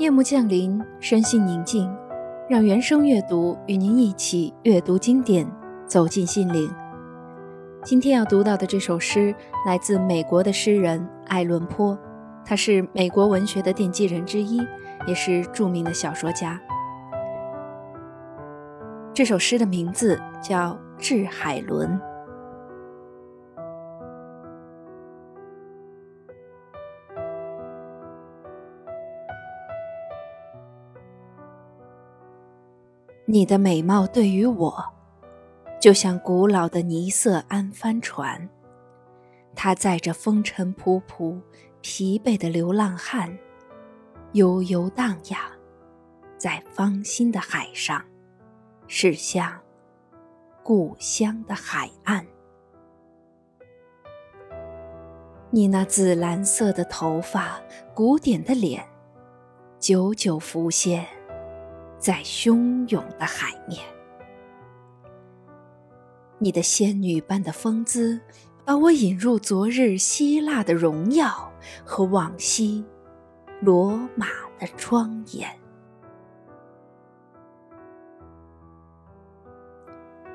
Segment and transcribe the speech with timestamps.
[0.00, 1.94] 夜幕降临，身心宁静，
[2.48, 5.46] 让原声阅读与您一起阅读经典，
[5.84, 6.74] 走进心灵。
[7.84, 9.34] 今天要读到的这首诗
[9.66, 11.98] 来自美国的诗人艾伦坡，
[12.46, 14.62] 他是美国文学的奠基人之一，
[15.06, 16.58] 也是著名的小说家。
[19.12, 21.90] 这首诗的名字叫《致海伦》。
[33.32, 34.84] 你的美貌对于我，
[35.80, 38.48] 就像古老的尼瑟安帆船，
[39.54, 41.40] 它载着风尘仆仆、
[41.80, 43.38] 疲惫的流浪汉，
[44.32, 45.40] 悠悠荡漾
[46.36, 48.04] 在芳心的海上，
[48.88, 49.60] 驶向
[50.64, 52.26] 故乡的海岸。
[55.50, 57.60] 你那紫蓝色的头发、
[57.94, 58.84] 古典的脸，
[59.78, 61.06] 久久浮现。
[62.00, 63.78] 在汹涌的海面，
[66.38, 68.18] 你的仙女般的风姿，
[68.64, 71.52] 把我引入昨日希腊的荣耀
[71.84, 72.82] 和往昔
[73.60, 74.26] 罗马
[74.58, 75.46] 的庄严。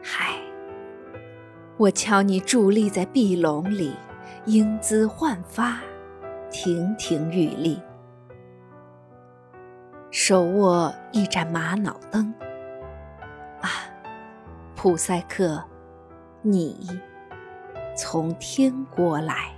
[0.00, 0.40] 嗨，
[1.76, 3.96] 我瞧你伫立在壁笼里，
[4.46, 5.80] 英姿焕发，
[6.52, 7.82] 亭亭玉立。
[10.20, 12.34] 手握一盏玛瑙灯，
[13.60, 13.70] 啊，
[14.74, 15.62] 普赛克，
[16.42, 17.00] 你
[17.96, 19.54] 从天国来。